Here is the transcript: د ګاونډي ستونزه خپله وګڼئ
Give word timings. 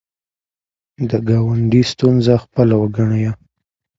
د 1.09 1.11
ګاونډي 1.27 1.81
ستونزه 1.91 2.33
خپله 2.43 2.75
وګڼئ 2.81 3.25